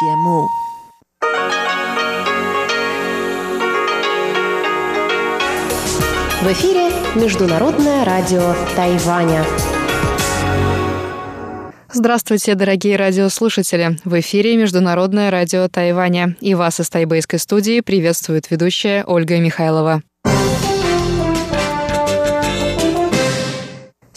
[0.00, 0.48] 节目。
[6.40, 9.44] В эфире Международное радио Тайваня.
[11.92, 13.96] Здравствуйте, дорогие радиослушатели!
[14.04, 16.36] В эфире Международное радио Тайваня.
[16.40, 20.02] И вас из тайбэйской студии приветствует ведущая Ольга Михайлова.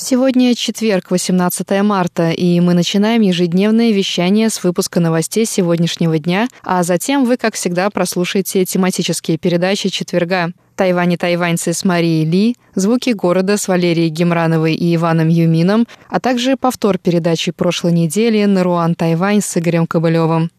[0.04, 6.82] Сегодня четверг, 18 марта, и мы начинаем ежедневное вещание с выпуска новостей сегодняшнего дня, а
[6.82, 10.54] затем вы, как всегда, прослушаете тематические передачи четверга.
[10.76, 16.20] Тайвань и тайваньцы с Марией Ли, звуки города с Валерией Гемрановой и Иваном Юмином, а
[16.20, 20.50] также повтор передачи прошлой недели «Наруан Тайвань» с Игорем Кобылевым.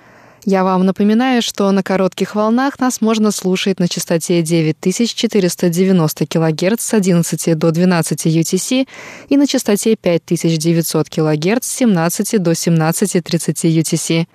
[0.45, 6.95] Я вам напоминаю, что на коротких волнах нас можно слушать на частоте 9490 кГц с
[6.95, 8.89] 11 до 12 UTC
[9.29, 14.27] и на частоте 5900 кГц с 17 до 17.30 UTC.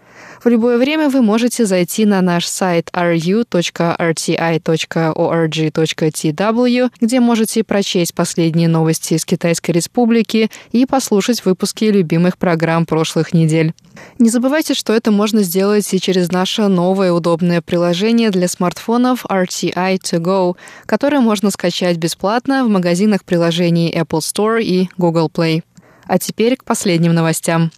[0.43, 4.01] В любое время вы можете зайти на наш сайт ru.rti.org.tw,
[7.01, 13.73] где можете прочесть последние новости из Китайской Республики и послушать выпуски любимых программ прошлых недель.
[14.19, 19.97] Не забывайте, что это можно сделать и через наше новое удобное приложение для смартфонов RTI
[19.97, 25.63] To Go, которое можно скачать бесплатно в магазинах приложений Apple Store и Google Play.
[26.05, 27.71] А теперь к последним новостям.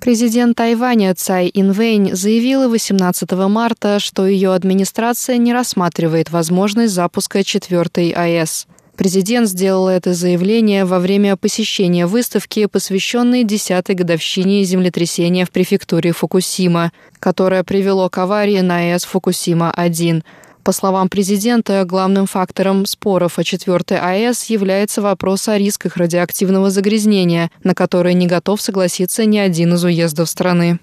[0.00, 8.08] Президент Тайваня Цай Инвэнь заявила 18 марта, что ее администрация не рассматривает возможность запуска четвертой
[8.08, 8.66] АЭС.
[8.96, 16.92] Президент сделал это заявление во время посещения выставки, посвященной 10-й годовщине землетрясения в префектуре Фукусима,
[17.18, 20.22] которое привело к аварии на АЭС Фукусима-1.
[20.62, 27.50] По словам президента, главным фактором споров о четвертой АЭС является вопрос о рисках радиоактивного загрязнения,
[27.64, 30.78] на который не готов согласиться ни один из уездов страны.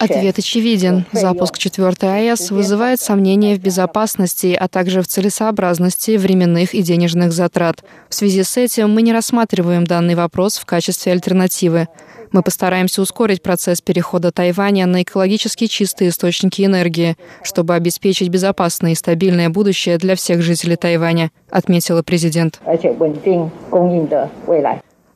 [0.00, 1.04] Ответ очевиден.
[1.12, 7.84] Запуск четвертой АЭС вызывает сомнения в безопасности, а также в целесообразности временных и денежных затрат.
[8.08, 11.88] В связи с этим мы не рассматриваем данный вопрос в качестве альтернативы.
[12.32, 18.94] Мы постараемся ускорить процесс перехода Тайваня на экологически чистые источники энергии, чтобы обеспечить безопасное и
[18.94, 22.60] стабильное будущее для всех жителей Тайваня, отметила президент.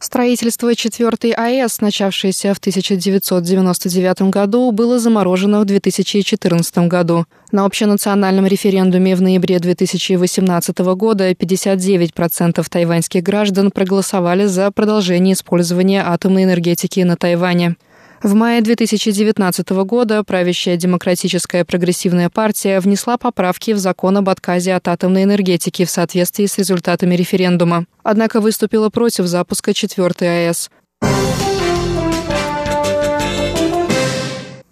[0.06, 7.24] Строительство четвертой АЭС, начавшееся в 1999 году, было заморожено в 2014 году.
[7.50, 16.44] На общенациональном референдуме в ноябре 2018 года 59% тайваньских граждан проголосовали за продолжение использования атомной
[16.44, 17.74] энергетики на Тайване.
[18.22, 24.88] В мае 2019 года правящая Демократическая прогрессивная партия внесла поправки в закон об отказе от
[24.88, 27.84] атомной энергетики в соответствии с результатами референдума.
[28.02, 30.70] Однако выступила против запуска четвертой АЭС.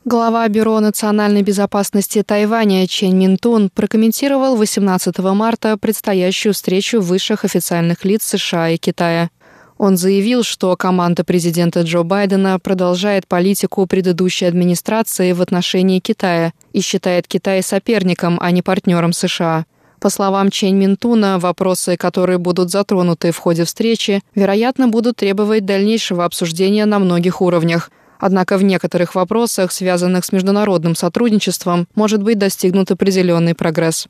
[0.06, 8.22] Глава Бюро национальной безопасности Тайваня Чен Минтун прокомментировал 18 марта предстоящую встречу высших официальных лиц
[8.22, 9.30] США и Китая.
[9.76, 16.80] Он заявил, что команда президента Джо Байдена продолжает политику предыдущей администрации в отношении Китая и
[16.80, 19.66] считает Китай соперником, а не партнером США.
[20.00, 26.24] По словам Чень Минтуна, вопросы, которые будут затронуты в ходе встречи, вероятно, будут требовать дальнейшего
[26.24, 27.90] обсуждения на многих уровнях.
[28.18, 34.06] Однако в некоторых вопросах, связанных с международным сотрудничеством, может быть достигнут определенный прогресс.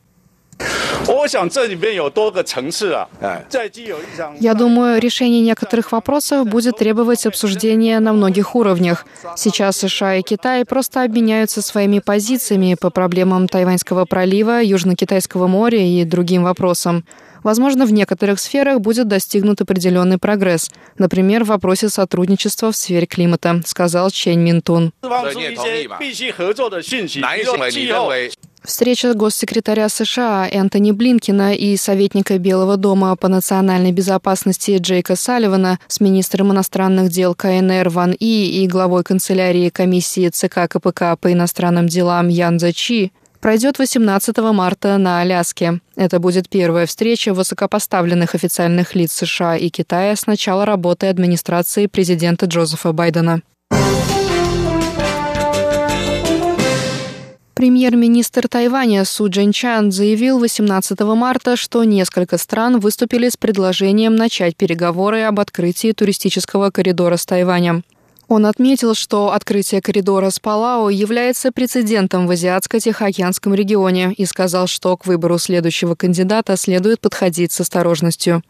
[4.41, 9.05] Я думаю, решение некоторых вопросов будет требовать обсуждения на многих уровнях.
[9.37, 16.05] Сейчас США и Китай просто обменяются своими позициями по проблемам Тайваньского пролива, Южно-Китайского моря и
[16.05, 17.05] другим вопросам.
[17.43, 23.61] Возможно, в некоторых сферах будет достигнут определенный прогресс, например, в вопросе сотрудничества в сфере климата,
[23.67, 24.93] сказал Чен Минтун.
[28.65, 36.01] Встреча госсекретаря США Энтони Блинкина и советника Белого дома по национальной безопасности Джейка Салливана с
[36.01, 42.29] министром иностранных дел КНР Ван И и главой канцелярии комиссии ЦК КПК по иностранным делам
[42.29, 45.81] Ян Чи пройдет 18 марта на Аляске.
[45.95, 52.47] Это будет первая встреча высокопоставленных официальных лиц США и Китая с начала работы администрации президента
[52.47, 53.43] Джозефа Байдена.
[57.65, 65.23] Премьер-министр Тайваня Су Джинчан заявил 18 марта, что несколько стран выступили с предложением начать переговоры
[65.23, 67.83] об открытии туристического коридора с Тайванем.
[68.29, 74.95] Он отметил, что открытие коридора с Палау является прецедентом в Азиатско-Тихоокеанском регионе и сказал, что
[74.99, 78.43] к выбору следующего кандидата следует подходить с осторожностью.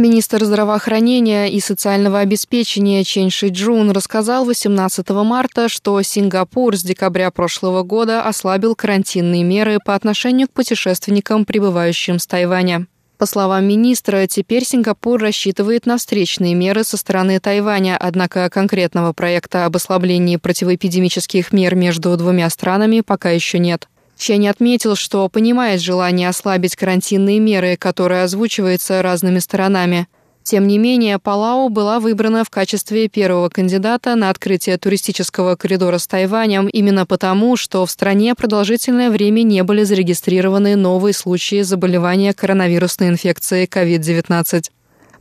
[0.00, 7.30] Министр здравоохранения и социального обеспечения Чен Ши Джун рассказал 18 марта, что Сингапур с декабря
[7.30, 12.86] прошлого года ослабил карантинные меры по отношению к путешественникам, прибывающим с Тайваня.
[13.18, 19.66] По словам министра, теперь Сингапур рассчитывает на встречные меры со стороны Тайваня, однако конкретного проекта
[19.66, 23.86] об ослаблении противоэпидемических мер между двумя странами пока еще нет.
[24.19, 30.07] Чень отметил, что понимает желание ослабить карантинные меры, которые озвучиваются разными сторонами.
[30.43, 36.05] Тем не менее, Палау была выбрана в качестве первого кандидата на открытие туристического коридора с
[36.05, 43.09] Тайванем именно потому, что в стране продолжительное время не были зарегистрированы новые случаи заболевания коронавирусной
[43.09, 44.69] инфекцией COVID-19.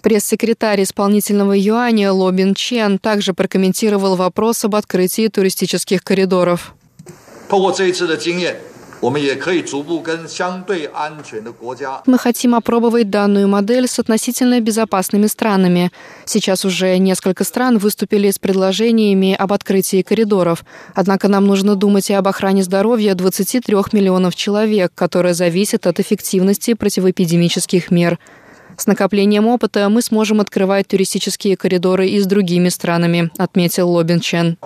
[0.03, 6.75] Пресс-секретарь исполнительного юаня Лобин Чен также прокомментировал вопрос об открытии туристических коридоров.
[7.49, 8.57] 通过这一次的经验
[12.06, 15.92] ，мы хотим опробовать данную модель с относительно безопасными странами.
[16.26, 20.66] Сейчас уже несколько стран выступили с предложениями об открытии коридоров.
[20.96, 26.74] Однако нам нужно думать и об охране здоровья 23 миллионов человек, которая зависит от эффективности
[26.74, 28.20] противоэпидемических мер.
[28.76, 34.58] С накоплением опыта мы сможем открывать туристические коридоры и с другими странами, отметил Лобин Чен.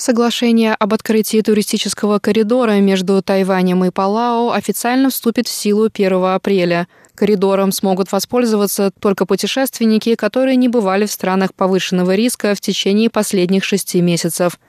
[0.00, 6.86] Соглашение об открытии туристического коридора между Тайванем и Палао официально вступит в силу 1 апреля.
[7.16, 13.64] Коридором смогут воспользоваться только путешественники, которые не бывали в странах повышенного риска в течение последних
[13.64, 14.60] шести месяцев.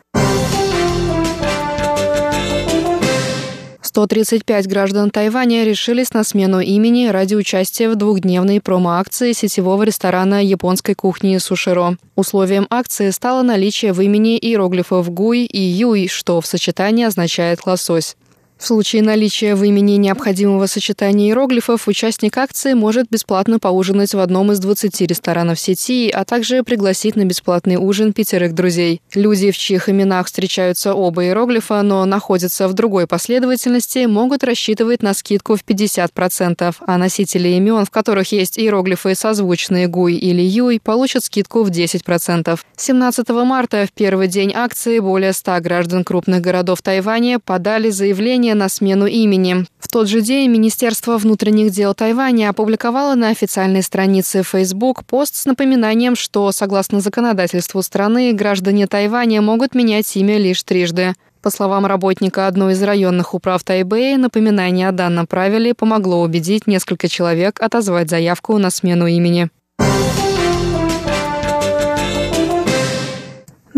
[3.99, 10.93] 135 граждан Тайваня решились на смену имени ради участия в двухдневной промо-акции сетевого ресторана японской
[10.93, 11.97] кухни Суширо.
[12.15, 18.15] Условием акции стало наличие в имени иероглифов «гуй» и «юй», что в сочетании означает «лосось».
[18.59, 24.51] В случае наличия в имени необходимого сочетания иероглифов участник акции может бесплатно поужинать в одном
[24.51, 29.01] из 20 ресторанов сети, а также пригласить на бесплатный ужин пятерых друзей.
[29.13, 35.13] Люди, в чьих именах встречаются оба иероглифа, но находятся в другой последовательности, могут рассчитывать на
[35.13, 41.23] скидку в 50%, а носители имен, в которых есть иероглифы созвучные Гуй или Юй, получат
[41.23, 42.59] скидку в 10%.
[42.75, 48.55] 17 марта, в первый день акции, более 100 граждан крупных городов Тайваня подали заявление предложение
[48.55, 49.65] на смену имени.
[49.79, 55.45] В тот же день Министерство внутренних дел Тайваня опубликовало на официальной странице Facebook пост с
[55.45, 61.13] напоминанием, что, согласно законодательству страны, граждане Тайваня могут менять имя лишь трижды.
[61.41, 67.07] По словам работника одной из районных управ Тайбэя, напоминание о данном правиле помогло убедить несколько
[67.07, 69.49] человек отозвать заявку на смену имени.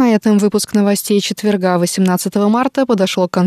[0.01, 3.39] На этом выпуск новостей четверга 18 марта подошел к концу.